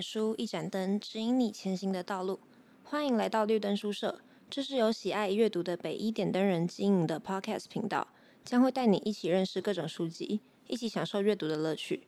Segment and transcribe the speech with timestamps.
[0.00, 2.40] 书，一盏灯，指引你前行的道路。
[2.84, 8.08] 欢迎来到绿灯书社，这是由喜爱阅读的北一点灯人经营的 Podcast 频道，
[8.44, 12.02] 将会带你一起认识各种书籍，一起享受阅读的乐趣。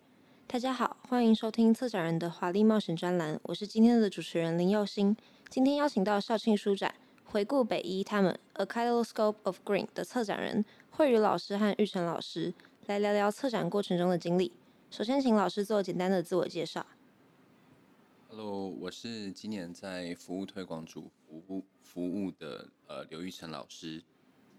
[0.47, 5.17] 大家好，欢迎收听策展人的华丽冒险专栏，我是今天的主持人林佑星。
[5.49, 12.53] 今天邀请到校庆书展，回顾北一他们 A Kaleidoscope of Green 的策展人惠宇老师和玉成老师
[12.87, 14.53] 来聊聊策展过程中的经历。
[14.91, 16.85] 首先，请老师做简单的自我介绍。
[18.35, 24.03] Hello，我是今年在服务推广组服务服务的呃刘玉成老师。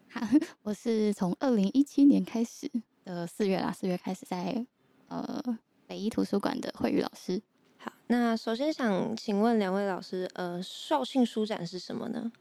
[0.09, 0.21] 好，
[0.61, 2.71] 我是从二零一七年开始
[3.03, 4.63] 的四月啦，四月开始在
[5.07, 5.43] 呃
[5.87, 7.41] 北一图书馆的慧宇老师。
[7.77, 12.31] 好，那首先想请问两位老师，呃，校庆书展是什么呢？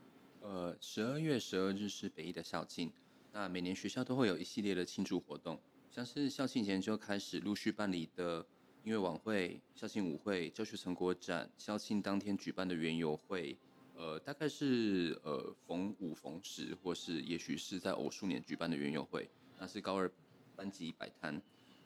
[0.42, 2.92] 呃，十二月十二日是北一的校庆，
[3.33, 5.58] 那每年学校都会有一系列的庆祝活动，
[5.91, 8.47] 像是校庆前就开始陆续办理的。
[8.84, 13.56] 音乐晚会、校庆舞会、教学成果展、校庆当天举办的园游会，
[13.94, 19.30] 呃，大概是呃逢五逢十，或是也许是在偶数年举办的园游会。
[19.56, 20.10] 那是高二
[20.56, 21.41] 班级摆摊，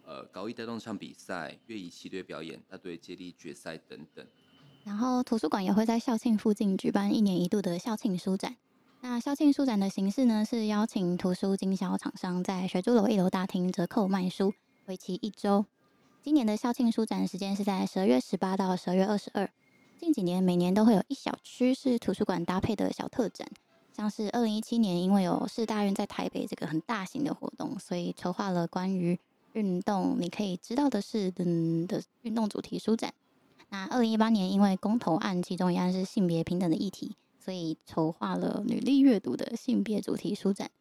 [0.07, 4.27] 呃，高一带动唱比赛、乐仪齐队表演、大队接力决赛等等。
[4.83, 8.57] 然后图书馆也会在校庆附近举办一年一度的校庆书展。
[9.03, 14.55] 那校庆书展的形式呢，是邀请图书经销厂商在学珠楼一楼大厅折扣卖书，
[14.87, 15.67] 为期一周。
[16.27, 19.49] 今年的校庆书展时间是在十二月十八到十二月二十二。
[19.97, 23.49] 近几年每年都会有一小区是图书馆搭配的小特展，
[23.93, 29.17] 像是二零一七年因为有市大运在台北这个很大型的活动，所以筹划了关于
[29.53, 33.15] 运动你可以知道的是等的运动主题书展。
[33.69, 40.73] 那二零一八年因为公投案其中一案是性别平等的议题，所以筹划了女力阅读的性别主题书展。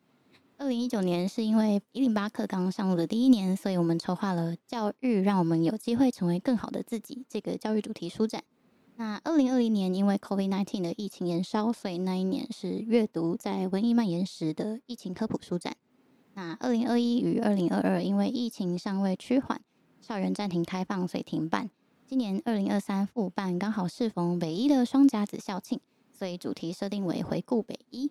[0.57, 8.41] 二零一九年是因为一零八课纲上路的第一年，所以我们筹划了教育，让我们有机会成为更好的自己这个教育主题书展。
[8.95, 15.75] 那二零二零年因为 COVID-19 的疫情延烧，所以那一年是阅读在瘟疫蔓延时的疫情科普书展。
[16.35, 19.59] 那二零二一与二零二二因为疫情尚未趋缓，
[19.99, 21.69] 校园暂停开放，所以停办。
[22.07, 25.81] 今年二零二三复办，刚好适逢北一的双甲子校庆，
[26.13, 28.09] 所以主题设定为回顾北一。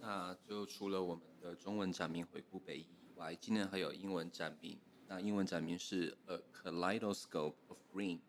[0.00, 4.78] 那就除了我们的中文展名回顾北一以外，今年还有英文展名。
[5.08, 8.20] 那英文展名是 A Kaleidoscope of Green。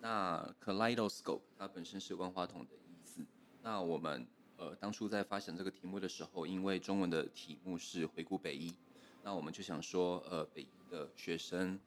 [0.00, 3.22] 那 Kaleidoscope 它本身是万花筒的意思。
[3.62, 4.26] 那我们
[4.56, 8.74] 呃当初在发想这个题目的时候，因为中文的题目是回顾北一，
[9.22, 11.78] 那我们就想说，呃，北一的学生、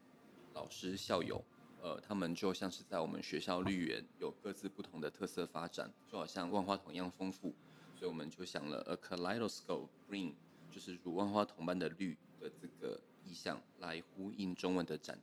[0.53, 1.43] 老师、校友，
[1.81, 7.55] 呃，他们就像是在我们学校绿园有各自不同的特色发展，就好像万花筒一样丰富。
[7.95, 10.33] 所以我们就想了 A Kaleidoscope Green，
[10.77, 15.21] 就是如万花筒般的绿的这个意象，来呼应中文的展题。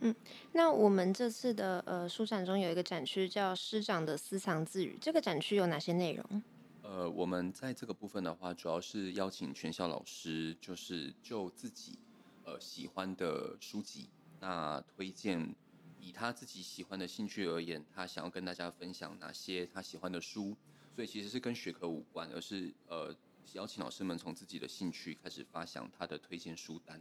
[0.00, 0.12] 嗯，
[0.50, 6.42] 那我们这次的呃书展中有一个展区叫“师长的私藏自语”，这个展区有哪些内容？
[6.82, 11.96] 呃，我们在这个部分的话，主要是邀请全校老师，就是就自己
[12.42, 14.10] 呃喜欢的书籍，
[14.40, 15.54] 那推荐
[16.00, 20.56] 以他自己喜欢的兴趣而言，他想要跟大家分享哪些他喜欢的书。
[20.96, 23.14] 所以其实是跟学科无关，而是呃
[23.52, 27.00] 邀请老师们从自己的兴趣开始发想他的推荐书单。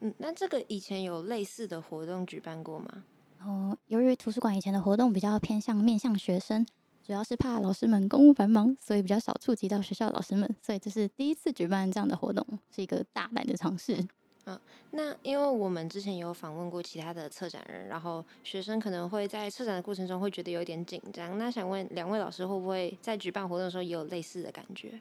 [0.00, 3.04] 嗯，那这个以前有类似的活动举办过吗？
[3.42, 6.66] 哦，由于图书馆以前的活动比较偏向面向学生，
[7.02, 14.04] 主要是怕老师们公务繁忙，所以比较少触及到学校老师们，所以这是第一次举办这样的活动，是一个大胆的尝试。
[14.46, 14.60] 嗯，
[14.90, 21.38] 那因为我们之前有访问过其他的策展人，然后学生可能会在策展的过程中会觉得有点紧张。
[21.38, 25.00] 那想问两位老师，会不会在举办活动的时候也有类似的感觉？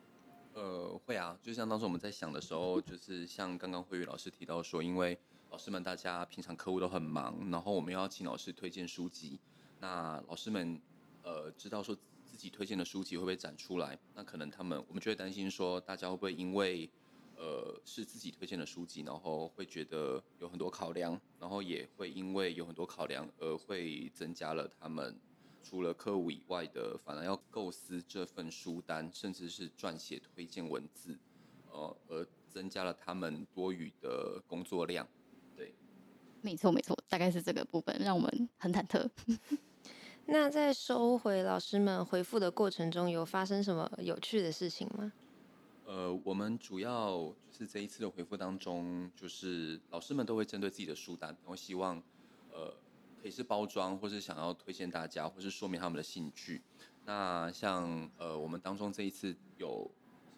[0.55, 5.19] 呃，会啊，就像当时我们在想的时候，就是像刚刚慧宇老师提到说，因为
[5.51, 9.37] 老师们大家平常课务都很忙，然后我们要请老师推荐书籍，
[9.81, 10.79] 那老师们
[11.23, 11.93] 呃知道说
[12.23, 16.89] 自己推荐的书籍会不会展出来，那可能他们我们就会担心说，大家会不会因为
[17.35, 25.19] 呃，是自己推荐的书籍，然后会觉得有很多考量，然后也会因为有很多考量而会增加了他们
[25.67, 31.17] 除了课务以外的，反而要构思这份书单，甚至是撰写推荐文字，
[31.71, 35.07] 呃，而增加了他们多余的工作量。
[35.57, 35.73] 对，
[36.41, 39.09] 没错没错，大概是这个部分让我们很忐忑。
[40.27, 45.11] 那在收回老师们回复的过程中，有发生什么有趣的事情吗？
[45.85, 47.17] 呃，我们主要
[47.51, 52.01] 就是这一次的回复当中，就是老师们都会针对自己的书单，然后希望
[52.51, 52.71] 呃
[53.25, 56.61] 可以是包装，或是想要推荐大家，或是说明他们的兴趣。
[57.05, 59.89] 那像呃我们当中这一次有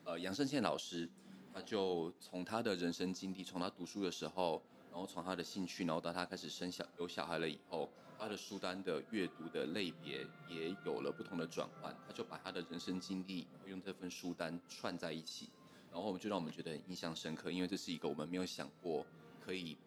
[0.05, 1.09] 呃杨胜宪老师，
[1.53, 15.49] 他就从他的人生经历，从他读书的时候，然后从他的兴趣，然后到他开始生小有小孩了以后，他的书单的阅读的类别也有了不同的转换，他就把他的人生经历用这份书单串在一起，
[15.91, 19.05] 然后就让我们觉得很印象深刻，因为这是一个我们没有想过
[19.41, 19.77] 可以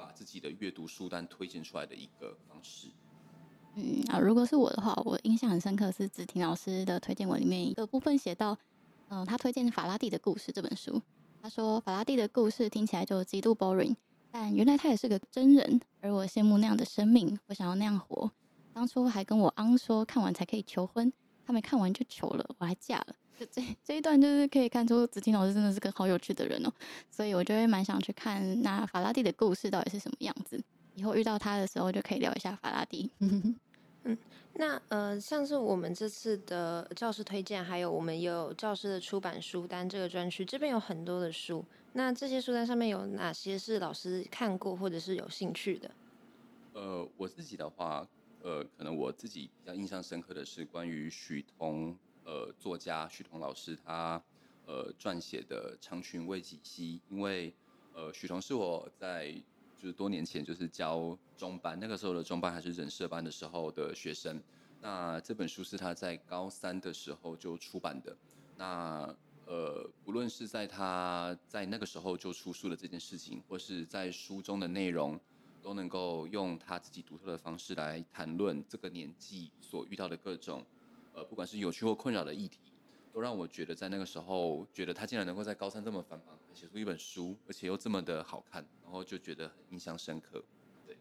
[0.00, 2.88] 把自己的阅读书单推荐出来的一个方式。
[3.76, 8.58] 嗯啊，如果是我的话，我印象很深刻是子婷老师的推荐文里面一个部分写到，
[9.08, 11.00] 嗯、呃，他推荐法拉第的故事这本书，
[11.40, 13.94] 他说法拉第的故事听起来就极度 boring。
[14.32, 18.30] 但原来他也是个真人，而我羡慕那样的生命，我想要那样活。
[18.72, 21.12] 当初还跟我昂说看完才可以求婚，
[21.44, 23.14] 他没看完就求了，我还嫁了。
[23.40, 26.70] 就这这一段就是可以看出子婷老师真的是个好有趣的人哦，
[27.10, 30.62] 所以我就会蛮想去看那法拉第的故事到底是什么样子。
[30.94, 33.10] 以后遇到他的时候就可以聊一下法拉第。
[34.04, 34.18] 嗯，
[34.52, 41.64] 那呃，像是我们这次的教师推荐，还有我们也有教师的出版书单这个专区，这边有很多的书。
[41.94, 45.90] 那这些书单上面有哪些是老师看过或者是有兴趣的？
[46.74, 48.06] 呃，我自己的话，
[48.42, 51.96] 呃，可能我自己比较印象深刻的是关于许彤，
[52.30, 54.22] 呃，作家许彤老师他
[54.64, 57.52] 呃撰写的《长裙为己系》，因为
[57.92, 59.32] 呃，许彤是我在
[59.76, 64.40] 就是多年前就是教中班，那个时候的中班还是人社班的时候的学生。
[64.80, 68.16] 那这本书是他在高三的时候就出版的。
[68.56, 69.12] 那
[69.46, 75.18] 呃，不论是在他在那个时候就出书的这件事情，或是在书中的内容，
[75.60, 80.64] 都能够用他自己独特的方式来谈论这个年纪所遇到的各种，
[81.24, 82.58] 不管是有趣或困扰的议题，
[83.12, 90.42] 都让我觉得在那个时候，觉得他竟然能够在高三这么繁忙写出一本书，而且又这么的好看，然后就觉得很印象深刻。
[90.86, 90.96] 对，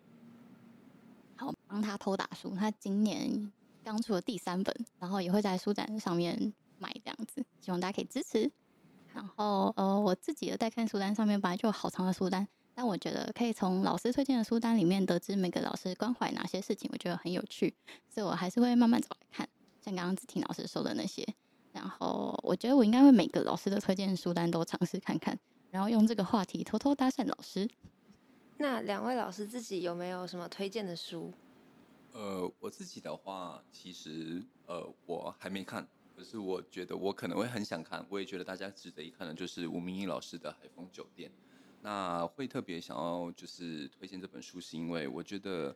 [1.36, 3.52] 好，帮他偷打书，他今年
[3.84, 6.54] 刚出了第三本，然后也会在书展上面。
[6.82, 8.50] 买这样子，希望大家可以支持。
[9.14, 17.76] 然后，呃，我自己的待看书单上面本来就有好长的书单，但我觉得可以从老师推荐的书单里面得知每个老师关怀哪些事情，我觉得很有趣，
[18.08, 19.50] 所以我还是会慢慢找来看。
[19.90, 21.26] 像刚刚子婷老师说的那些，
[21.74, 25.38] 然后我觉得我应该会每个老师的推荐书单都尝试看看，
[25.72, 27.68] 然后用这个话题偷偷搭讪老师。
[28.58, 31.34] 那两位老师自己有没有什么推荐的书？
[32.12, 35.88] 呃，我自己的话，其实呃，我还没看。
[36.16, 41.30] 可是我觉得我可能会很想看，我也觉得大家值得一看的，就是吴明义老师的《海风酒店》。
[41.82, 45.74] 那会特别想要就是推荐这本书，是因为我觉得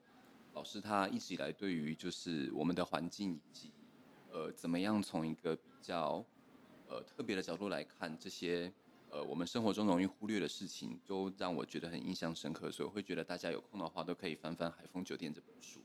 [0.54, 3.72] 老师他一直以来对于就是我们的环境以及
[4.34, 6.26] 呃怎么样从一个比较
[6.90, 8.74] 呃特别的角度来看这些
[9.10, 15.80] 呃我们生活中容易忽略的事情，都让我觉得很印象深刻，所以我会觉得大家有空的话都可以翻翻《海丰酒店》这本书。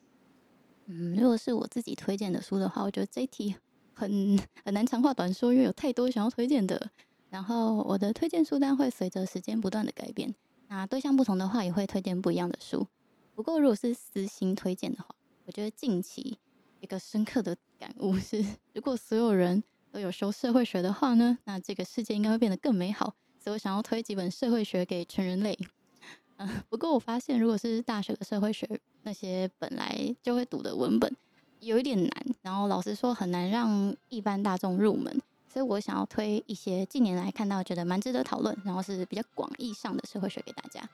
[0.86, 3.54] 嗯，如果是我自己推荐的书的话，我觉得这一题。
[3.94, 6.90] 很很难长话短说，因为有太多想要推荐的。
[7.30, 10.32] 然后我的推荐书单会随着时间不断的改变，
[10.68, 12.86] 那对象不同的话也会推荐不一样的书。
[13.34, 15.16] 不过如果是私心推荐的话，
[15.46, 16.38] 我觉得近期
[16.78, 18.44] 一个深刻的感悟是，
[18.74, 23.14] 如果所有人都有修社会学的话呢，那这个世界应该会变得更美好。
[23.38, 25.56] 所以我想要推几本社会学给全人类。
[26.36, 28.68] 嗯，不过我发现如果是大学的社会学
[29.02, 31.16] 那些本来就会读的文本。
[31.60, 32.10] 有一点难，
[32.42, 35.20] 然后老实说很难让一般大众入门，
[35.52, 40.88] 所以我想要推一些近年来看到觉得蛮值得讨论，然后是比较广义上的社会学给大家。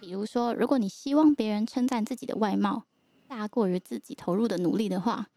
[0.00, 2.84] 比如说，如果你希望别人称赞自己的外貌
[3.28, 5.28] 大过于自己投入的努力的话，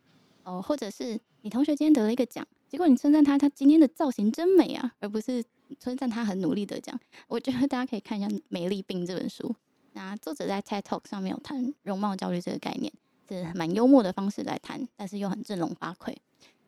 [0.43, 5.43] 哦，或者是你同学今天得了一个奖，结果你称赞他，他今天的造型真美啊，而不是
[5.79, 6.99] 称赞他很努力得奖。
[7.27, 9.55] 我觉得大家可以看一下《美丽病》这本书，
[9.93, 12.91] 那作者在 TED Talk 上面有谈容貌焦虑这个概念。
[13.29, 16.13] 是蛮幽默的方式来谈，但是又很振聋发聩。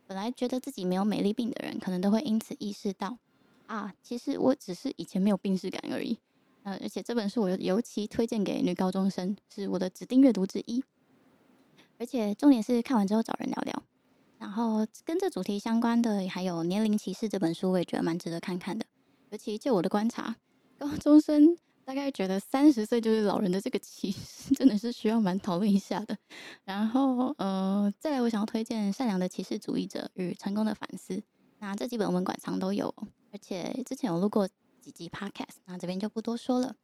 [0.07, 3.17] 本来觉得自己没有美丽病的人，可能都会因此意识到，
[3.65, 6.17] 啊，其实我只是以前没有病识感而已。
[6.63, 10.81] 呃，而且这本书我尤其推荐给女高中生，是我的指定阅读之一。
[12.03, 13.83] 而且重点是看完之后找人聊聊。
[14.37, 18.85] 然后跟这主题相关的还有《年龄歧视》这本书，我也觉得蛮值得看看的。
[19.29, 20.35] 尤其就我的观察，
[20.77, 21.57] 高中生。
[21.85, 26.17] 大概觉得三十岁就是老人的这个歧视，真的是需要蛮讨论一下的。
[26.65, 31.13] 然后，呃，再来，我想要推荐《善良的歧视主义者与成功的反思》。
[31.59, 32.93] 那这几本我们馆藏都有，
[33.31, 34.45] 而且之前有录过
[34.81, 36.75] 几集 Podcast，那这边就不多说了。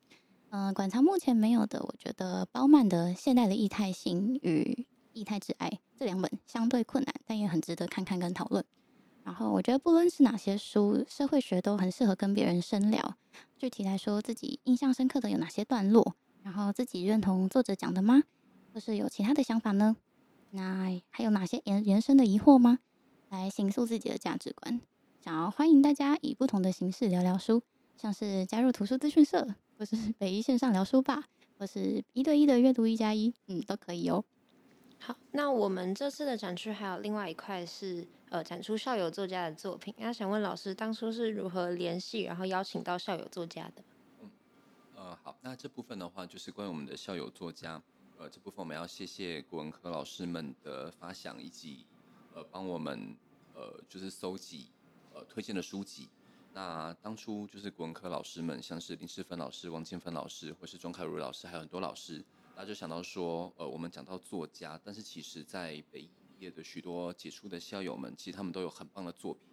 [0.51, 4.87] 嗯、馆藏目前没有的，我觉得鲍曼的《现代的异态性与
[5.19, 8.63] 异态之爱》这两本相对困难，但也很值得看看跟讨论。
[9.23, 13.17] 然后我觉得不论是哪些书，社会学都很适合跟别人深聊。
[13.57, 16.15] 具体来说，自己印象深刻的有哪些段落？
[16.41, 18.23] 然后自己认同作者讲的吗？
[18.73, 19.97] 或是有其他的想法呢？
[20.51, 22.79] 那还有哪些延延伸的疑惑吗？
[23.29, 24.79] 来形塑自己的价值观。
[25.23, 27.61] 想要欢迎大家以不同的形式聊聊书，
[27.97, 29.45] 像是加入图书资讯社，
[29.77, 31.25] 或是北一线上聊书吧，
[31.57, 34.23] 或是一对一的阅读一加一，嗯，都可以哦。
[35.01, 39.93] 好，那我们这次的展区还有另外一块是呃展出校友作家的作品。
[39.97, 43.83] 那想问老师，当初是如何联系，然后邀请到校友作家的？
[44.21, 44.29] 嗯，
[44.95, 47.81] 呃，好，那这部分的话就是关于我们的校友作家。
[48.17, 51.85] 呃，这部分我们要谢谢国文科老师们的发想，以及
[52.35, 53.15] 呃帮我们
[53.55, 54.67] 呃就是搜集
[55.13, 56.09] 呃推荐的书籍。
[56.53, 62.21] 那当初就是国文科老师们，像是林世芬老师、王建芬老师，或是庄凯如老师，还有很多老师。
[62.59, 69.43] 他就想到说，呃，我们讲到作家，但是其实，在北艺毕业的许多杰出的校友们，其实他们都有很棒的作品，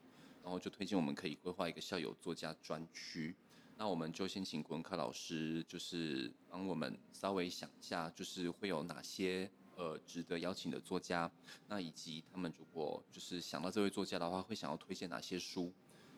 [0.43, 3.37] 然后就推荐我们可以规划一个校友作家专区。
[3.77, 11.31] 那我们就先请国文科老师，就是帮我们稍微想一下，就是会有哪些呃值得邀请的作家，
[11.69, 15.73] 那以及他们如果就是想到这位作家的话，会想要推荐哪些书。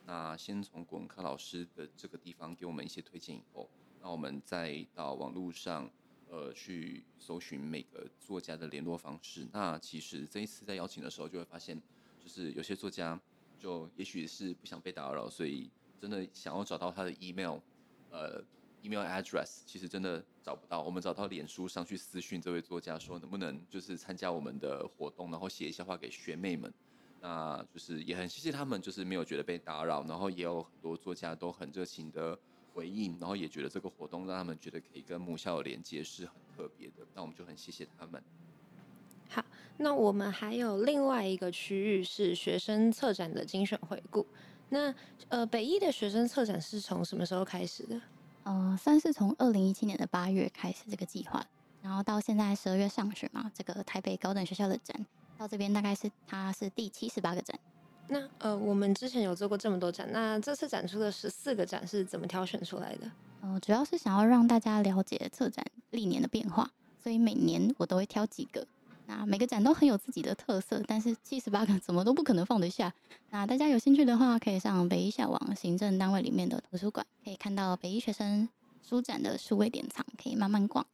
[0.06, 3.68] 那先从国文科老师的这个地方给我们一些推荐以后，
[4.00, 5.90] 那我们再到网络上。
[6.30, 9.48] 呃，去搜寻每个作家的联络方式。
[9.50, 11.80] 那其实这一次在邀请的时候，就会发现，
[12.22, 13.18] 就是有些作家
[13.58, 17.58] 就也许是不想被打扰，所以真的想要找到他的 email，
[18.10, 18.44] 呃
[18.82, 20.82] ，email address，其实真的找不到。
[20.82, 26.72] 我们找到脸书上去私讯这位作家，说能不能就是参加我们的活动，然后写一下话给学妹们。
[27.20, 32.38] 那就是也很谢谢他们，就是没有觉得被打扰，然后也有很多作家都很热情的。
[32.72, 38.22] 回应，然后也觉得这个活动让他们觉得可以跟母校的连接是很特别的，那我们就很谢谢他们。
[39.28, 39.44] 好，
[39.76, 44.26] 那我们还有另外一个区域是学生策展的精选回顾。
[44.70, 44.94] 那
[45.28, 48.00] 呃，北一的学生策展是从什么时候开始的？
[48.44, 51.44] 呃，算是从二零一七年的八月开始这个计划，
[51.82, 55.06] 然后到现在十二月上旬嘛，这个台北高等学校的展
[55.36, 57.58] 到这边大概是它是第七十八个展。
[58.08, 63.06] 那呃，我们之前有做过这么多展，那这次展出的十四个展是怎么挑选出来的？
[63.42, 66.70] 嗯、呃，主要是想要让大家了解策展历年的变化，
[67.02, 68.66] 所以每年我都会挑几个。
[69.06, 72.92] 那每个展都很有自己的特色，但是七十八个怎么都不可能放得下。
[73.30, 78.48] 那大家有兴趣的话，可以上北医校网行政单位里面的图书馆，可以看到北医学生
[78.82, 80.86] 书展的数位典藏，可以慢慢逛。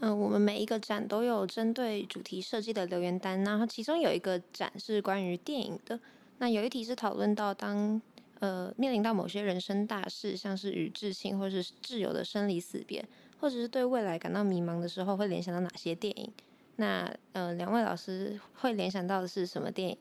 [0.00, 6.00] 嗯、呃，我们每一个展都有针对主题设计的留言单，然后其中有一个展是关于电影的。
[6.40, 8.00] 那有一题是讨论到当
[8.38, 13.06] 呃面临到某些人生大事，像是与至亲或是挚友的生离死别，
[13.38, 16.32] 或者是对未来感到迷茫的时候，会联想到哪些电影？
[16.76, 19.98] 那呃两位老师会联想到的是什么电影？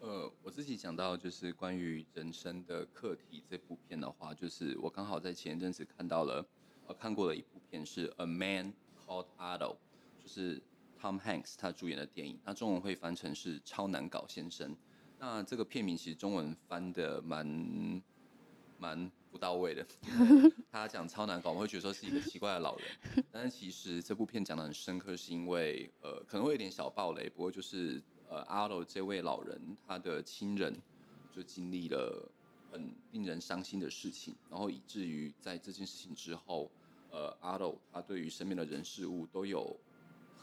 [0.00, 6.42] 呃，我自己讲到就是关于人生的课题这部片的话，就是我刚好在前一阵子看到了
[6.86, 8.72] 呃看过了一部片是《A Man
[9.06, 9.58] Called Otto》，
[10.22, 10.62] 就是
[10.98, 14.70] Tom Hanks 他主演的电影，那中文会翻成是《超难搞先生》。
[15.22, 18.02] 那这个片名其实中文翻的蛮
[18.78, 19.86] 蛮不到位的，
[20.72, 22.86] 他讲超难搞，我会觉得说是一个奇怪的老人。
[23.30, 30.74] 但是其实这部片讲的很深刻，是因为呃可能会有点小暴雷，不过就是呃阿斗这位老人他的亲人
[31.30, 32.32] 就经历了
[32.72, 36.70] 很令人伤心的事情，然后以至于在这件事情之后，
[37.10, 39.78] 呃阿斗他对于身边的人事物都有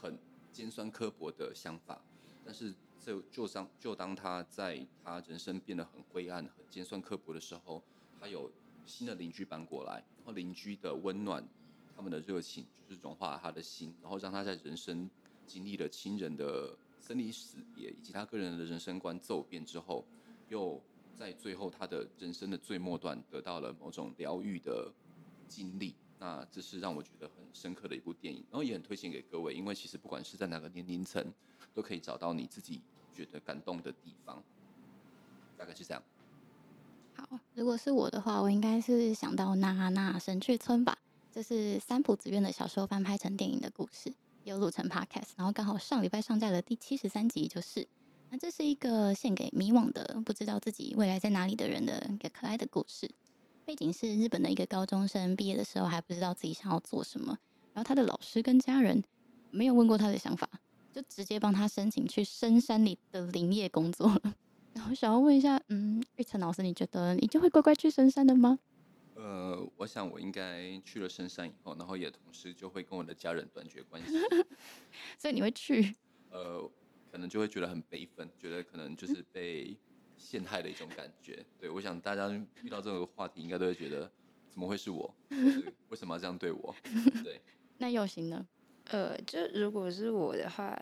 [0.00, 0.16] 很
[0.52, 2.00] 尖酸刻薄的想法，
[2.44, 2.72] 但是。
[3.08, 7.82] 就就当就当他在他人生变得很灰暗、很尖酸刻薄的时候，
[8.20, 8.52] 他有
[8.84, 11.42] 新的邻居搬过来，然后邻居的温暖、
[11.96, 15.08] 他们的热情，就是融化了他的心，然后让他在人生
[15.46, 20.04] 经历了亲人的生离死别以及他个人的人生观骤变之后，
[20.50, 20.78] 又
[21.16, 24.92] 在最后他的人生的最末段得到了某种疗愈的
[25.46, 25.94] 经历。
[26.18, 31.24] 那这是让我觉得很深刻的一部电影，然后也很推荐给各位，因为其实不管是在哪个年龄层，
[31.72, 32.82] 都可以找到你自己。
[33.18, 34.40] 觉得感动的地方，
[35.56, 36.00] 大概是这样。
[37.14, 40.96] 好，如果是我的话，我应该是想到《娜娜神去村》吧。
[41.32, 47.88] 这是三浦紫苑的小说翻拍成电影的故事，有录成 Podcast，然后刚好上礼拜上架了第七十三集，就是。
[48.30, 53.10] 那这是一个献给迷惘的、不知道自己未来在哪里的人的一个可爱的故事。
[53.64, 57.36] 背景是日本的一个高中生毕业的时候还不知道自己想要做什么，
[57.74, 59.02] 然后他的老师跟家人
[59.50, 60.48] 没有问过他的想法。
[60.98, 64.34] 就直接帮他申请去深山里的林业工作了。
[64.74, 68.58] 然后想要问一下，嗯，玉成老师，你觉得你就会乖乖去深山的吗？
[69.14, 74.12] 呃，我想我应该去了深山以后，然后也同时就会跟我的家人断绝关系。
[75.16, 75.94] 所以你会去？
[76.30, 76.68] 呃，
[77.12, 79.78] 可能就会觉得很悲愤，觉得可能就是被
[80.16, 81.46] 陷害的一种感觉。
[81.60, 82.28] 对，我想大家
[82.64, 84.10] 遇到这个话题，应该都会觉得
[84.50, 85.14] 怎么会是我？
[85.30, 86.74] 就是为什么要这样对我？
[87.22, 87.40] 对。
[87.78, 88.44] 那又行呢？
[88.88, 90.78] 呃，就如果是我的话，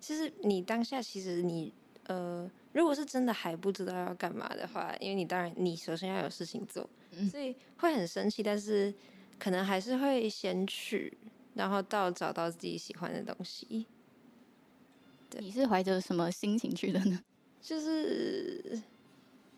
[0.00, 1.72] 其实你当下其实你
[2.04, 6.88] 呃，如果是真的还不知道要干嘛的话，因为你当然你首先要有事情做，
[7.30, 8.94] 所以会很生气，但是
[9.38, 11.16] 可能还是会先去，
[11.54, 13.86] 然后到找到自己喜欢的东西。
[15.28, 17.20] 对，你是怀着什么心情去的呢？
[17.60, 18.80] 就是，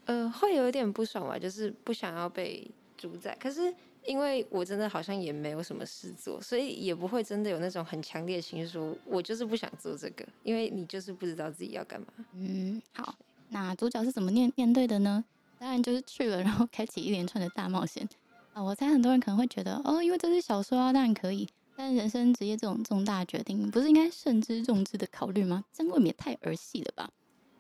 [0.07, 3.37] 呃，会有一点不爽吧，就是不想要被主宰。
[3.38, 3.73] 可是
[4.07, 12.07] 因为我真的好像也没有什么事做，所以也不会真的有那种很强烈的情绪，说我就是不想做这个，因为你就是不知道自己要干嘛。
[12.35, 13.14] 嗯，好，
[13.49, 15.25] 那主角是怎么面面对的呢？
[15.59, 18.09] 当然就是去了，然后开启一连串的大冒险。
[18.52, 21.47] 啊，我猜很多人可能会觉得，哦，因为这是小说啊，当然可以。
[21.76, 25.64] 但人生职业这种重大决定，不是应该慎之重之的考虑吗？
[25.73, 27.11] 这未免太儿戏了吧？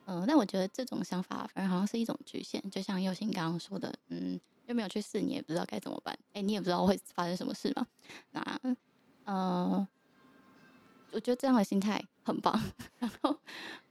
[0.06, 2.60] 嗯、但我觉得这种想法反而好像是一种局限。
[2.68, 4.40] 就像又欣刚刚说的，嗯，
[4.70, 6.16] 又没有去试，你也不知道该怎么办。
[6.32, 7.84] 哎、你也不知道会发生什么事嘛。
[8.30, 8.60] 那，
[9.24, 9.88] 呃，
[11.10, 12.58] 我觉得这样的心态很棒。
[13.00, 13.36] 然后，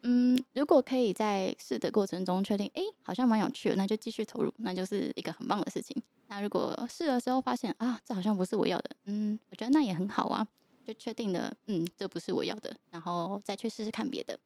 [0.03, 6.01] 嗯，如果可以在试的过程中确定，哎、好像蛮有趣的，那就继续投入，那就是一个很棒的事情。
[6.27, 10.47] 那如果试的时候发现啊，这好像不是我要的，嗯，我觉得那也很好啊，
[10.85, 14.39] 就确定了，嗯，这不是我要的，然后再去试试看别的。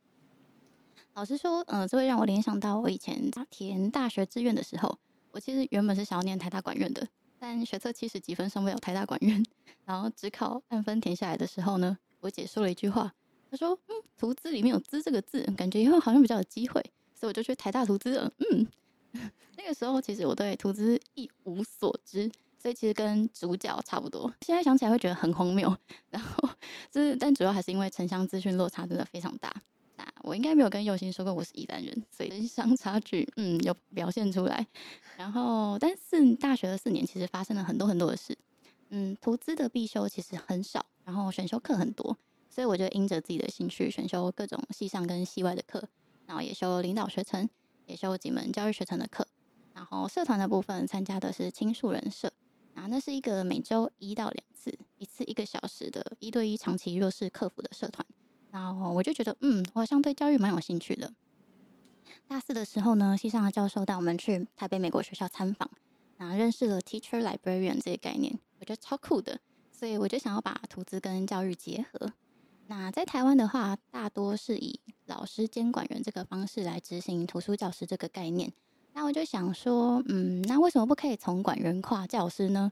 [1.14, 4.98] 老实说，嗯、这会让我联想到我以前填大学志愿的时候，
[5.34, 7.08] 我其实原本是想要念台大管院的，
[7.40, 9.44] 但学测七十几分上不了台大管院，
[9.84, 13.12] 然后只考按分填下来的时候呢，我姐说了一句话，
[13.50, 16.80] 她说，嗯，图资里面有“资”这个字，感觉以后好像比较有机会，
[17.16, 18.68] 所以我就去台大图资了，嗯。
[19.58, 24.32] 那个时候其实我对图资一无所知，所以其实跟主角差不多。
[24.42, 25.76] 现在想起来会觉得很荒谬，
[26.10, 26.48] 然后
[26.92, 29.52] 就是，但主要还是因为城乡资讯落差真的非常大。
[30.24, 34.66] 我应该没有跟又欣说过我是宜兰人，所以城乡差距嗯有表现出来。
[35.18, 38.36] 然后，但是大学的四年其实发生了很多很多的事。
[38.90, 42.18] 嗯，图资的必修其实很少，然后选修课很多，
[42.50, 45.88] 所以我就因着自己的兴趣选修各种系上跟系外的课，
[46.26, 47.48] 然后也修领导学程。
[47.86, 49.28] 也修几门教育学程的课，
[49.74, 52.32] 然后社团的部分参加的是青树人社，
[52.76, 58.08] 啊，那是一个每周一到两次，一次一个小时的一对一长期弱势客服的社团，
[58.54, 61.12] 然后我就觉得，嗯，我好像对教育蛮有兴趣的。
[62.28, 65.68] 大四的时候呢，系上的教授带我们去台北美国学校参访，
[66.18, 69.40] 然后认识了 teacher librarian 这个概念，我觉得超酷的，
[69.72, 72.14] 所以我就想要把图资跟教育结合。
[72.68, 78.54] 那在台湾的话，大多是以老师监管员这个方式来执行图书教师这个概念。
[78.94, 82.72] 那我就想说，嗯，那为什么不可以从管员跨教师呢？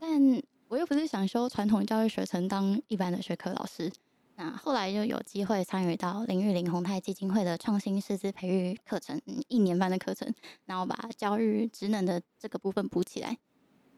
[0.00, 3.92] 但我又不是想修传统教育学程当一般的学科老师。
[4.40, 10.32] 那后来就有机会参与到林玉玲宏泰基金会的创新师资培育课程，一年半的课程，
[10.64, 13.36] 然后把教育职能的这个部分补起来。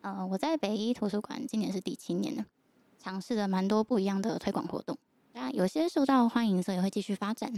[0.00, 2.44] 呃，我在北一图书馆今年是第七年了，
[2.98, 4.98] 尝试了蛮多不一样的推广活动。
[5.32, 7.48] 那有些受到欢迎，所以会继续发展；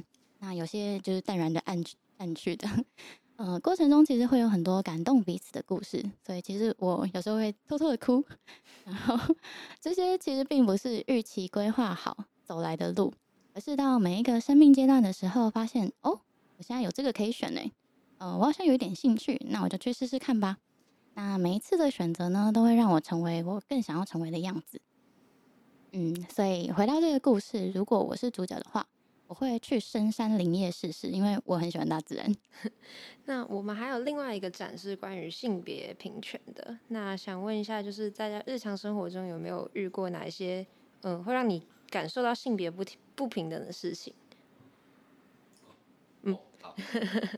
[0.41, 1.83] 那有些就是淡然的暗
[2.19, 2.69] 暗去的。
[3.37, 8.23] 呃，过程中其实会有很多感动彼此的故事，所以其实我有时候会偷偷的哭。
[8.85, 9.35] 然后
[9.81, 13.13] 这些其实并不是预期规划好走来的路，
[13.55, 16.21] 而是到每一个生命阶段的时候，发现哦，
[16.57, 17.61] 我现在有这个可以选呢。
[18.19, 20.59] 呃，我好像有一点兴趣，那我就去试试看吧。
[21.15, 24.81] 那每一次的选择呢，都会让我成为我更想要成为的样子。
[25.93, 28.87] 嗯，所以回到这个故事，如果我是主角的话，
[29.27, 32.35] 我会去深山林业试试，因为我很喜欢大自然。
[33.27, 36.79] 那我们还有另外一个展示关于性别平权的。
[36.89, 40.67] 那想问一下，就是大家日常生活中有没有遇过哪一些
[41.03, 41.63] 嗯，会让你
[41.95, 44.13] 感受到性别不不平等的事情？
[46.23, 46.75] 嗯，好，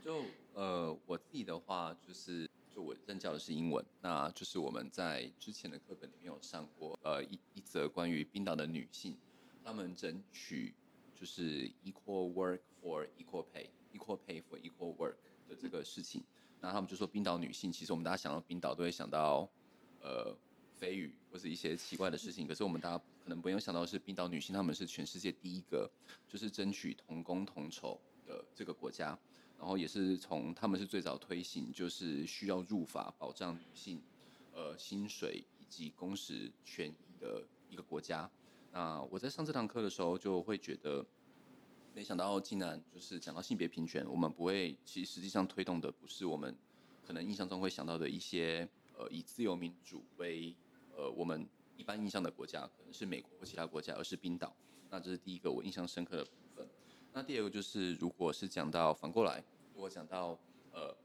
[0.03, 0.23] 就
[0.55, 2.49] 呃，我自己的话就是。
[2.73, 9.17] 就我任教的是英文，那就是我们在之前的课本里面有上过，呃，一一则关于冰岛的女性，
[9.63, 10.75] 她们争取
[11.15, 15.15] 就是 equal work for equal pay，equal pay for equal work
[15.49, 16.23] 的这个事情。
[16.61, 19.49] 那他们就说冰岛女性，其实我们大家想到冰岛都会想到，
[19.99, 20.37] 呃，
[20.79, 25.89] 飞鱼或是一些奇怪的事情，可是我们大家可能不用想到是冰岛女性，她们是全世界第一个
[26.27, 29.17] 就是争取同工同酬的这个国家。
[29.59, 33.99] 然后也是从他们是最早推行，就是需要入法保障女性，
[34.53, 38.29] 呃，薪水以及工时权益的一个国家。
[38.71, 41.03] 那我在上这堂课的时候，就会觉得，
[41.95, 46.55] 没想到竟然就是讲到性别平权，我们不会，其实实际上推动的不是我们
[47.03, 50.55] 可能印象中会想到的一些，呃，以自由民主为，
[50.97, 54.51] 呃，我们一般印象的国家，可能是美国或其他国家，而是冰岛。
[54.89, 56.67] 那这是第一个我印象深刻的部分。
[57.13, 59.43] 那第二个就是，如果是讲到反过来，
[59.75, 60.37] 如果讲到
[60.71, 60.95] 呃，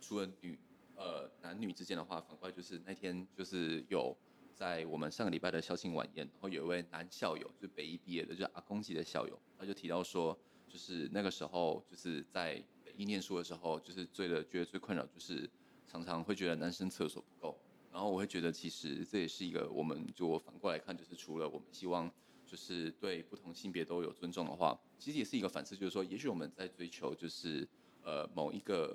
[0.00, 0.58] 除了女
[0.96, 4.16] 呃男女之间的话，反过来就是那天就是有
[4.52, 15.48] 在我们上个礼拜的校庆晚宴，然后有一位男校友，就北一毕业的，就是阿公级的校友，他就提到说，就是那个时候就是在北一念书的时候，就是最的觉得最困扰就是
[15.86, 17.58] 常常会觉得男生厕所不够，
[17.96, 22.12] 然后我会觉得其实这也是一个我们就反过来看，就是除了我们希望
[22.44, 27.66] 就是对不同性别都有尊重的话，其实也是一个反思，就是说，也许我们在追求就是
[28.02, 28.94] 呃某一个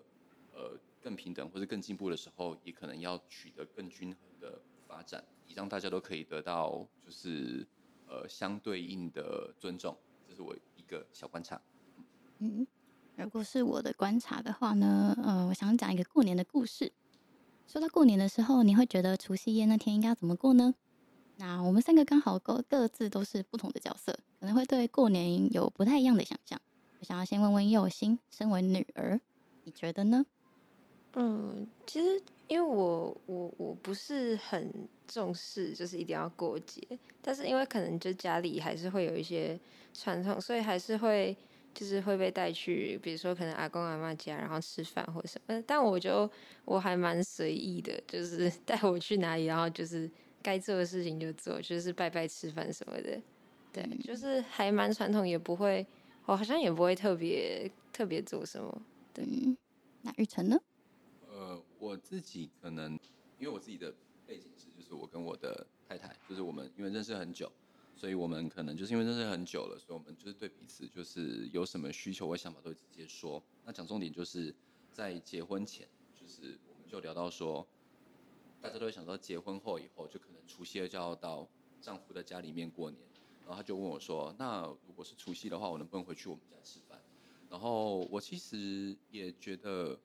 [0.54, 7.68] 呃更平等或者更进步的时候，也可能要取得更均衡的发展，以让大家都可以得到就是
[8.06, 9.98] 呃相对应的尊重。
[10.30, 11.60] 这是我一个小观察。
[12.38, 12.68] 嗯，
[13.16, 16.94] 如果是我的观察的话呢，呃，我想讲一个过年的故事。
[17.72, 20.76] 说到过年的时候，你会觉得除夕夜那天应该要怎么过呢？
[21.38, 26.60] 那我们三个刚好各各自都是不同的角色，可能会对过年有不太一样的想象。
[27.00, 29.22] 我想要先问问佑星，身为女儿，
[29.64, 30.26] 你觉得呢？
[31.14, 34.70] 嗯，其实因为我我我不是很
[35.08, 36.86] 重视，就是一定要过节，
[37.22, 39.58] 但是因为可能就家里还是会有一些
[39.94, 41.34] 传统，所以还是会。
[41.74, 45.62] 就是会被带去，比如说可能阿公阿妈家，然后吃饭或者什么。
[45.66, 46.30] 但我就
[46.66, 50.10] 我还蛮随意的，就是 带我去哪里，然后就是
[50.42, 53.22] 该做的事情就做，就是拜拜吃饭什么的。
[53.74, 55.86] 对，就是还蛮传统，也不会，
[56.26, 58.82] 我好像也不会特别特别做什么。
[59.14, 59.26] 对，
[60.02, 60.60] 那玉成呢？
[61.30, 62.92] 呃，我自己可能
[63.40, 63.94] 因为我自己的
[64.28, 67.50] 背景是，就是我跟我的太太，就是我们因为认识很久。
[68.02, 73.44] 所以我们可能就是因为认识很久了，所以我们就是对彼此就是有什么需求或想法都会直接说。
[73.64, 74.52] 那讲重点就是
[74.92, 75.88] 在结婚前，
[76.20, 77.64] 就是我们就聊到说，
[78.60, 81.48] 大家都会想到结婚后以后就可能除夕就要到
[81.80, 83.00] 丈夫的家里面过年。
[83.42, 87.00] 然后他就问我说：“那如果是除夕的话，我能不能回去我们家吃饭？”
[87.52, 89.96] 然后我其实也觉得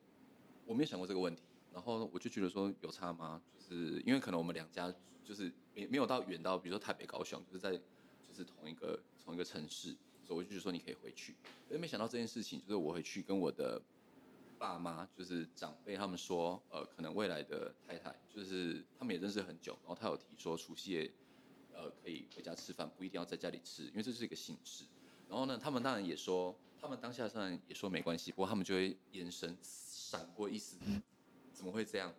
[0.66, 1.42] 我没有想过这个问题。
[1.72, 3.40] 然后我就觉得说有差吗？
[3.54, 4.94] 就是因为可能我们两家。
[5.26, 9.88] 就是没没有到远到，比如说台北、高雄，就是在就是同一个同一个城市，
[10.24, 11.34] 所以我就说你可以回去。
[11.68, 13.82] 但没想到这件事情，就是我回去跟我的
[14.56, 21.10] 爸妈，就是长辈他们说，呃，可能未来的太太，就是他们也认识很久，然后他有提说除夕夜，
[21.74, 24.84] 呃，可以回家吃饭，不一定要在家里吃，因为这是一个形式。
[25.28, 30.78] 然后呢，他们当然也说，他们当下当然也说没关系，不过他们就会眼神闪过一丝，
[31.52, 32.14] 怎么会这样？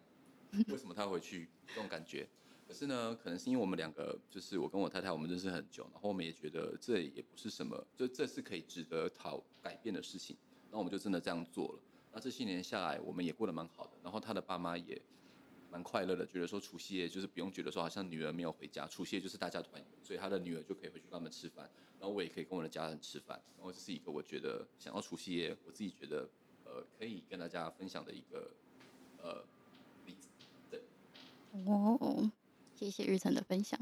[0.67, 1.50] 为什么他要回去？
[1.67, 2.28] 这种感觉。
[2.67, 11.80] 可是呢，可能是因为我们两个，就是我跟我太太，我们认识很久，然后我们也觉得这也不是什么，就这是可以值得讨改变的事情，然后我们就真的这样做了。
[12.12, 15.01] 那这些年下来，我们也过得蛮好的，然后他的爸妈也
[15.71, 26.27] 蛮快乐的，觉得说除夕夜就是不用觉得说好像女儿没有回家，除夕夜就是大家团圆，所以他的女儿就可以回去跟他们吃饭，然后我也可以跟我的家人吃饭，然后这是一个我觉得想要除夕夜，我自己觉得
[26.65, 28.51] 呃可以跟大家分享的一个
[29.21, 29.43] 呃
[30.06, 30.82] 例子，
[31.65, 32.32] 哦。
[32.78, 33.80] 谢谢玉成的分享。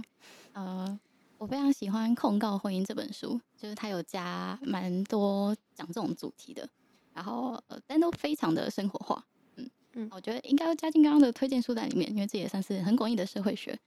[0.53, 0.97] 呃，
[1.37, 6.67] 我非常喜欢《控告婚姻》这本书，就是它有加蛮多讲这种主题的，
[7.13, 9.25] 然后呃，但都非常的生活化。
[9.57, 13.77] 嗯嗯，我觉得应该要加进刚刚的推荐书单里面，因为这也算是很广义的社会学。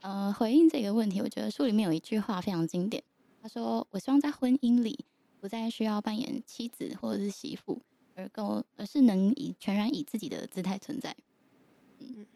[0.00, 3.02] 呃，回应这个问题，我觉得书里面有一句话非常经典，
[3.42, 5.04] 他说：“我希望在婚姻里
[5.40, 7.82] 不再需要扮演妻子或者是媳妇，
[8.14, 11.14] 而够而是能以全然以自己的姿态存在。”
[12.00, 12.26] 嗯。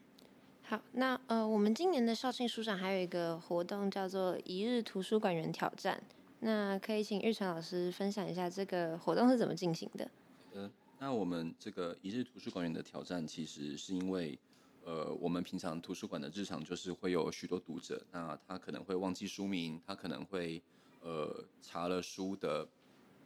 [0.69, 5.99] 好，那呃，我们今年的校庆书展还有一个活动叫做“一日图书馆员挑战”，
[6.41, 10.11] 那可以请玉成老师分享一下这个活动是怎么进行的？
[10.53, 14.39] 呃，那我们这个一日图书馆员的挑战，其实是因为，
[14.85, 20.63] 呃，我们平常图书馆的日常就是会有许多读者，那他可能会忘记书名，他可能会
[21.01, 22.69] 呃查了书的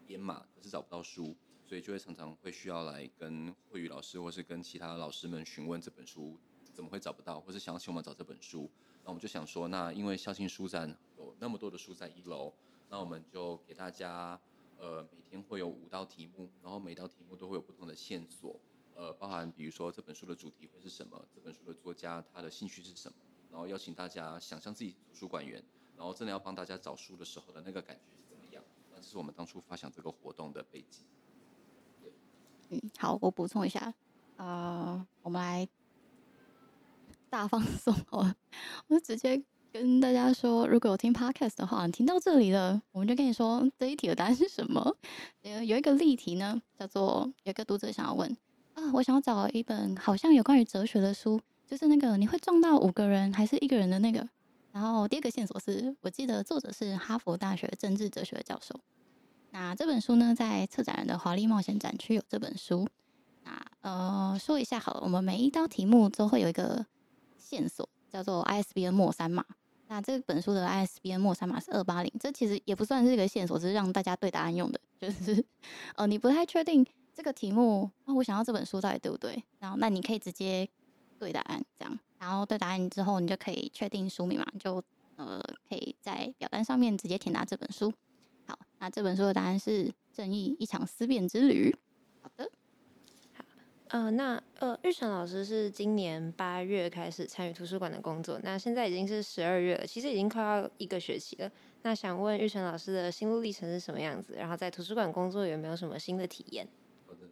[0.07, 1.35] 编码，可是找不到书，
[1.66, 6.38] 所以就会常常会需要来跟慧宇老师或是跟其他老师们询问这本书。
[6.72, 8.70] 怎么会找不到，或是想要请我们找这本书？
[9.04, 12.52] 那我们就想说，那因为校庆书展有那么多的书在一楼，
[12.88, 14.40] 那我们就给大家，
[14.78, 18.61] 呃，每天会有五道题目，然后每道题目都会有不同的线索，
[18.94, 23.14] 呃，包含比如说这本书的主题会是什么，这本书的作家他的兴趣是什么，
[23.50, 25.61] 然后邀请大家想象自己图书馆员，
[25.96, 28.62] 然后真的要帮大家找书的时候的那个感觉是怎么样？
[28.92, 31.04] 那这是我们当初发想这个活动的背景。
[32.68, 33.92] 嗯，好，我补充一下，
[34.37, 35.68] 呃，我们来。
[37.33, 38.31] 大放送哦！
[38.88, 39.42] 我就直接
[39.73, 44.95] 跟大家说，如果有听 podcast 的话，你听到这里了，我们就跟你说这一题的答案是什么。
[45.40, 48.37] 有 有一个例题呢，叫做有个读者想要问
[48.75, 54.29] 啊，我想要找一本好像有关于哲学的书，就是那个你会撞到五个人还是一个人的那个。
[54.71, 58.79] 然后第二个线索是我记得作者是哈佛大学政治哲学教授。
[59.53, 62.87] 那这本书呢，在策展人的华丽冒险展区有这本书。
[63.42, 66.85] 那呃，说一下好了，我们每一道题目都会有一个。
[67.53, 69.45] 线索叫做 ISBN 末三码，
[69.88, 74.81] 那这本书的 ISBN 末三码是二八零，这其实也不算是一个线索，只是让大家对答案用的。
[74.99, 75.45] 就是
[75.97, 79.45] 呃，你不太确定这个题目，那我想要这本书到底对不对？
[79.59, 80.67] 然后那你可以直接
[81.19, 84.83] 对答案这样，然后对答案之后，你就可以确定书名嘛，就
[85.17, 87.93] 呃，可以在表单上面直接填答这本书。
[88.47, 91.71] 好，那这本书的答案是《正义：一场思辨之旅》。
[93.92, 101.52] 呃，那呃，玉成老师是今年八月开始参与图书馆的工作，那现在已经是十二月了，其实已经快要一个学期了。
[101.83, 104.33] 那想问玉成老师的心路历程是什么样子？
[104.35, 106.66] 然后在图书馆工作有没有什么新的体验？
[107.07, 107.28] 好的，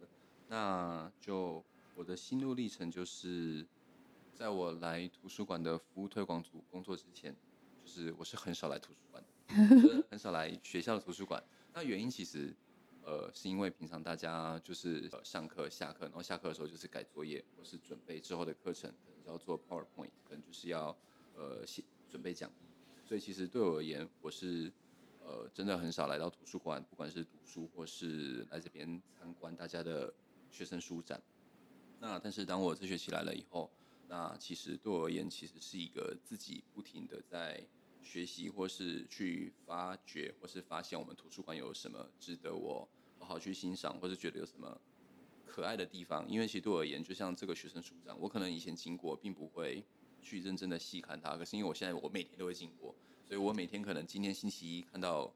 [0.49, 1.63] 那就
[1.95, 3.65] 我的心路历程就是，
[4.35, 7.35] 在我来图书馆的服务推广组工作之前。
[7.83, 9.23] 就是我是很少来图书馆，
[10.11, 11.43] 很少来学校的图书馆。
[11.73, 12.55] 那原因其实，
[13.03, 20.95] 呃，是因为平常大家就是呃上课下课，然后下课的时候就是改作业或是准备之后的课程，可能要做 PowerPoint，可能就是要
[21.35, 22.65] 呃写准备讲义。
[23.03, 24.71] 所以其实对我而言，我是
[25.19, 30.13] 呃真的很少来到图书馆，不管是读书或是来这边参观大家的
[30.49, 31.21] 学生书展。
[31.99, 33.71] 那但是当我这学期来了以后，
[34.07, 37.65] 那其实对我而言，其实是一个自己不停的在。
[38.03, 42.87] 学习，或是去发掘，或是发现我们图书馆有什么值得我
[43.19, 44.79] 好好去欣赏，或是觉得有什么
[45.45, 46.29] 可爱的地方。
[46.29, 49.83] 因为其实对我而言，就像这个学生书展，我可能以前经过，并不会
[50.21, 51.37] 去认真的细看它。
[51.37, 55.33] 可是因为我现在我每天都会经过，所以我每天可能今天星期一看到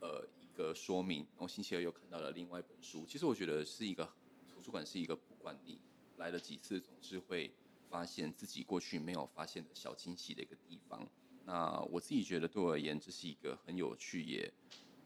[0.00, 3.06] 呃一个说明，然后星期二又看到了另外一本书。
[3.06, 4.04] 其实我觉得是一个
[4.48, 5.78] 图书馆是一个不管你
[6.16, 7.54] 来了几次，总是会
[7.88, 11.08] 发现自己过去没有发现的小惊喜的一个地方。
[11.46, 14.50] 那我自己觉得，对我而言，这是一个很有趣也，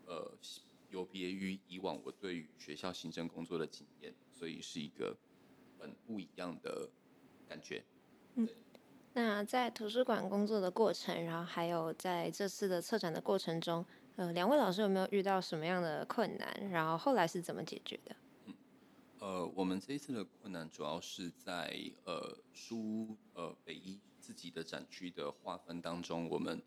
[0.07, 0.33] 呃，
[0.89, 5.17] 有别于以往我对于学校行政工作的经验，所以是一个
[5.81, 6.89] 很不一样的
[7.49, 7.85] 感觉。
[8.37, 8.49] 嗯，
[9.15, 16.71] 那在图书馆工作的过程，然后还有在这次的策展的过程中，呃，两位老师有没有遇到什么样的困难？
[16.71, 18.15] 然后后来是怎么解决的？
[18.47, 18.55] 嗯，
[19.19, 23.99] 呃，我们这一次的困难主要是在呃书呃北一。
[24.29, 26.63] 自己的展区的划分当中，我们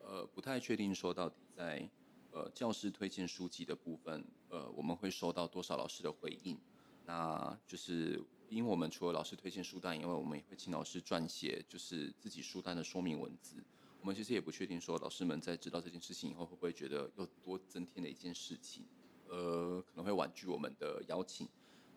[0.00, 1.88] 呃不太确定说到底在
[2.30, 6.58] 呃教师推荐书籍的部分，呃我们会收到多少老师的回应。
[7.06, 13.64] 那就是因为我们除了老师推荐书单以外，我们也会请老师撰写就是自己书单的说明文字。
[14.02, 18.84] 我们其实也不确定说老师们在知道这件事情以后，会不会觉得又多增添了一件事情，
[19.26, 21.48] 呃可能会婉拒我们的邀请。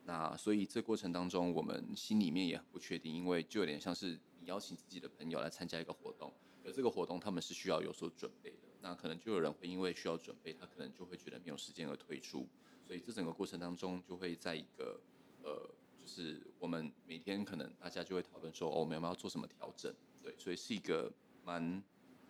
[0.06, 4.18] 那所以这过程当中，我们心里面也不确定，因为就有点像是。
[4.40, 6.34] 你邀请自己的朋友来参加一个活动，
[6.66, 12.48] 而这个活动他们是需要有所准备的，那可能就有人会因为需要准备，他可能就会觉得没有时间而退出，
[12.86, 15.00] 所以这整个过程当中就会在一个
[15.44, 19.94] 呃，就是我们每天可能大家就会讨论说，哦，我们有没有要做什么调整？
[20.24, 21.12] 对，所以是一个
[21.44, 21.84] 蛮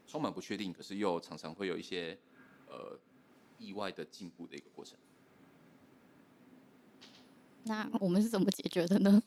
[0.05, 2.17] 充满不确定，可是又常常会有一些
[2.67, 2.99] 呃
[3.57, 4.97] 意外的进步的一个过程。
[7.69, 9.21] 那我们是怎么解决的呢？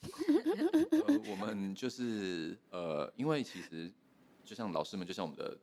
[1.30, 3.88] 我们就是呃，因为其实
[4.44, 5.56] 就像老师们，就像我们的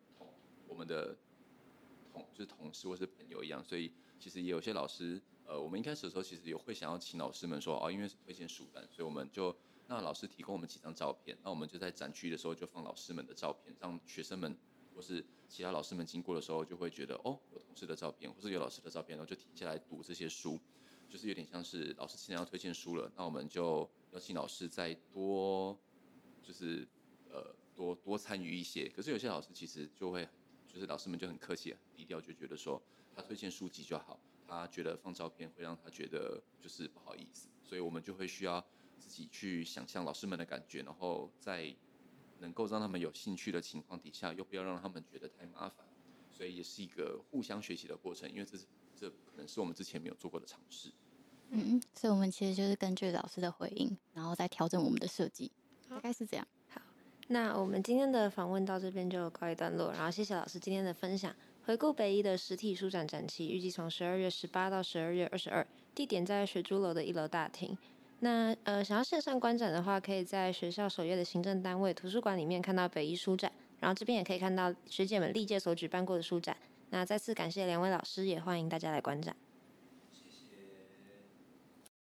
[0.65, 1.13] 我们的
[2.13, 9.53] 同就是同事或是朋友一样，所以其实也有些老师，呃，我们一开始的时候其实有会想要请老师们说哦，因为是推荐书单，所以我们就
[9.89, 14.57] 让老师提供我们几张照片，那我们就在展区的时候就放老师们的照片，让学生们
[14.95, 20.57] 或是其他老师们经过的时候就会觉得哦，有同事的照片或是有老师的照片，然后就停下来读这些书。
[21.09, 25.75] 就是有点像是老师现在要推荐书了，那我们就邀请老师再多，
[26.43, 26.87] 就是
[27.31, 28.87] 呃多多参与一些。
[28.87, 30.29] 可是有些老师其实就会，
[30.67, 32.79] 就是老师们就很客气、很低调，就觉得说
[33.15, 38.63] 他推荐书籍就好，他觉得放照片会让他觉得就是不好意思，所以我们就会需要
[38.99, 41.75] 自己去想象老师们的感觉，然后在
[42.37, 45.87] 能够让他们有兴趣的情况底下，又不要让他们觉得太麻烦，
[46.29, 48.65] 所以也是一个互相学习的过程，因为这是。
[48.99, 50.89] 这可能是我们之前没有做过的尝试。
[51.51, 55.51] 嗯，所以我们其实就是根据老师的回应，然后再调整我们的设计，
[55.89, 56.47] 大概是这样。
[56.67, 56.79] 好，
[57.29, 61.35] 那我们今天的访问到这边就告一段落，然后谢谢老师今天的分享。
[61.65, 67.77] 回顾北一的实体书展展期，预计从十二月十八到十二月二十二，地点在学珠楼的一楼大厅。
[68.19, 76.55] 那呃，想要线上观展的话，可以在学校首页的行政单位图书馆里面看到北一书展，然后这边也可以看到学姐们历届所举办过的书展。
[76.89, 79.35] 那再次感谢两位老师，也欢迎大家来观展。